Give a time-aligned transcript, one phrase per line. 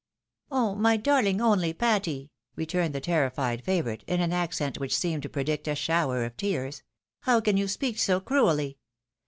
[0.49, 0.73] "Oh!
[0.73, 5.67] my darling, only Patty!" returned the terrified favourite, in an accent which seemed to predict
[5.67, 8.79] a shower of tears;*" how can you speak so cruelly